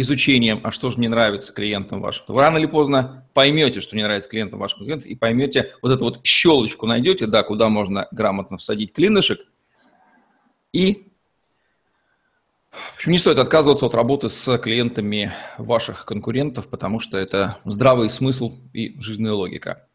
изучением, 0.00 0.60
а 0.62 0.70
что 0.70 0.90
же 0.90 1.00
не 1.00 1.08
нравится 1.08 1.52
клиентам 1.52 2.00
вашим, 2.00 2.26
то 2.26 2.32
вы 2.32 2.40
рано 2.40 2.58
или 2.58 2.66
поздно 2.66 3.26
поймете, 3.34 3.80
что 3.80 3.96
не 3.96 4.02
нравится 4.02 4.28
клиентам 4.28 4.60
вашим 4.60 4.78
клиентов, 4.78 5.06
и 5.06 5.14
поймете, 5.16 5.74
вот 5.82 5.90
эту 5.90 6.04
вот 6.04 6.20
щелочку 6.24 6.86
найдете, 6.86 7.26
да, 7.26 7.42
куда 7.42 7.68
можно 7.68 8.06
грамотно 8.12 8.58
всадить 8.58 8.92
клинышек, 8.92 9.40
и 10.72 11.08
в 12.70 12.96
общем, 12.96 13.12
не 13.12 13.18
стоит 13.18 13.38
отказываться 13.38 13.86
от 13.86 13.94
работы 13.94 14.28
с 14.28 14.58
клиентами 14.58 15.32
ваших 15.56 16.04
конкурентов, 16.04 16.68
потому 16.68 17.00
что 17.00 17.18
это 17.18 17.58
здравый 17.64 18.08
смысл 18.08 18.52
и 18.72 19.00
жизненная 19.00 19.32
логика. 19.32 19.88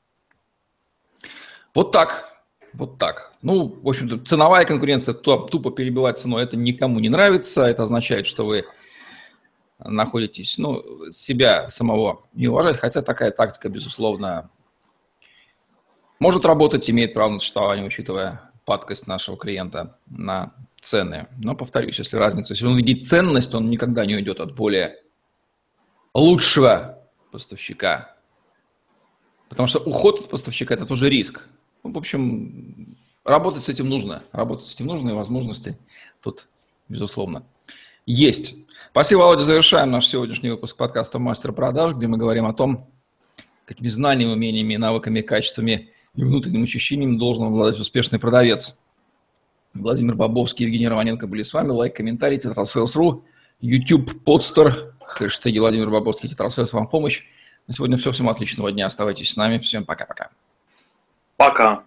Вот 1.73 1.91
так. 1.91 2.29
Вот 2.73 2.97
так. 2.97 3.33
Ну, 3.41 3.79
в 3.81 3.87
общем-то, 3.87 4.25
ценовая 4.25 4.65
конкуренция, 4.65 5.13
тупо 5.13 5.71
перебивать 5.71 6.17
ценой, 6.17 6.43
это 6.43 6.57
никому 6.57 6.99
не 6.99 7.09
нравится. 7.09 7.63
Это 7.63 7.83
означает, 7.83 8.25
что 8.25 8.45
вы 8.45 8.65
находитесь, 9.79 10.57
ну, 10.57 11.11
себя 11.11 11.69
самого 11.69 12.25
не 12.33 12.47
уважать, 12.47 12.77
хотя 12.77 13.01
такая 13.01 13.31
тактика, 13.31 13.69
безусловно, 13.69 14.49
может 16.19 16.45
работать, 16.45 16.89
имеет 16.89 17.13
право 17.13 17.31
на 17.31 17.39
существование, 17.39 17.85
учитывая 17.85 18.51
падкость 18.65 19.07
нашего 19.07 19.37
клиента 19.37 19.97
на 20.07 20.53
цены. 20.79 21.27
Но, 21.37 21.55
повторюсь, 21.55 21.99
если 21.99 22.17
разница, 22.17 22.53
если 22.53 22.65
он 22.65 22.77
видит 22.77 23.05
ценность, 23.05 23.53
он 23.53 23.69
никогда 23.69 24.05
не 24.05 24.15
уйдет 24.15 24.39
от 24.39 24.55
более 24.55 25.01
лучшего 26.13 26.99
поставщика. 27.31 28.15
Потому 29.49 29.67
что 29.67 29.79
уход 29.79 30.21
от 30.21 30.29
поставщика– 30.29 30.73
это 30.75 30.85
тоже 30.85 31.09
риск. 31.09 31.47
Ну, 31.83 31.91
в 31.91 31.97
общем, 31.97 32.95
работать 33.23 33.63
с 33.63 33.69
этим 33.69 33.89
нужно. 33.89 34.23
Работать 34.31 34.67
с 34.67 34.75
этим 34.75 34.87
нужно, 34.87 35.09
и 35.09 35.13
возможности 35.13 35.77
тут, 36.21 36.47
безусловно, 36.87 37.43
есть. 38.05 38.55
Спасибо, 38.91 39.19
Володя. 39.19 39.43
Завершаем 39.43 39.91
наш 39.91 40.07
сегодняшний 40.07 40.49
выпуск 40.49 40.77
подкаста 40.77 41.19
«Мастер 41.19 41.51
продаж», 41.51 41.93
где 41.93 42.07
мы 42.07 42.17
говорим 42.17 42.45
о 42.45 42.53
том, 42.53 42.89
какими 43.65 43.87
знаниями, 43.87 44.33
умениями, 44.33 44.75
навыками, 44.75 45.21
качествами 45.21 45.89
и 46.15 46.23
внутренним 46.23 46.63
ощущением 46.63 47.17
должен 47.17 47.45
обладать 47.45 47.79
успешный 47.79 48.19
продавец. 48.19 48.79
Владимир 49.73 50.15
Бобовский, 50.15 50.65
Евгений 50.65 50.87
Романенко 50.87 51.25
были 51.25 51.41
с 51.41 51.53
вами. 51.53 51.69
Лайк, 51.69 51.95
комментарий, 51.95 52.37
tetrasales.ru, 52.37 53.25
YouTube, 53.61 54.23
Podster, 54.23 54.93
хэштеги 55.01 55.57
Владимир 55.57 55.89
Бобовский, 55.89 56.29
Tetrasales 56.29 56.73
вам 56.73 56.87
помощь. 56.87 57.23
На 57.67 57.73
сегодня 57.73 57.97
все. 57.97 58.11
Всем 58.11 58.29
отличного 58.29 58.71
дня. 58.71 58.85
Оставайтесь 58.85 59.31
с 59.31 59.37
нами. 59.37 59.57
Всем 59.57 59.85
пока-пока. 59.85 60.29
Пока. 61.37 61.83